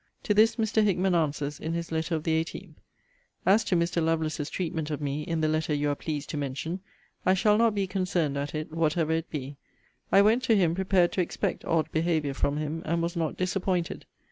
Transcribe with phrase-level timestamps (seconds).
[0.23, 0.83] To this Mr.
[0.83, 2.73] Hickman answers, in his letter of the 18th:
[3.45, 4.03] 'As to Mr.
[4.03, 6.79] Lovelace's treatment of me in the letter you are pleased to mention,
[7.23, 9.57] I shall not be concerned at it, whatever it be.
[10.11, 14.07] I went to him prepared to expect odd behaviour from him; and was not disappointed.